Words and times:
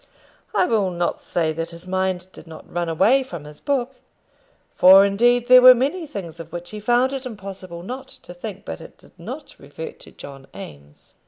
I 0.55 0.65
will 0.65 0.89
not 0.89 1.21
say 1.21 1.53
that 1.53 1.69
his 1.69 1.85
mind 1.85 2.25
did 2.33 2.47
not 2.47 2.67
run 2.73 2.89
away 2.89 3.21
from 3.21 3.43
his 3.43 3.59
book, 3.59 3.99
for 4.73 5.05
indeed 5.05 5.47
there 5.47 5.61
were 5.61 5.75
many 5.75 6.07
things 6.07 6.39
of 6.39 6.51
which 6.51 6.71
he 6.71 6.79
found 6.79 7.13
it 7.13 7.23
impossible 7.23 7.83
not 7.83 8.07
to 8.07 8.33
think; 8.33 8.65
but 8.65 8.81
it 8.81 8.97
did 8.97 9.11
not 9.19 9.53
revert 9.59 9.99
to 9.99 10.11
John 10.11 10.47
Eames. 10.55 11.13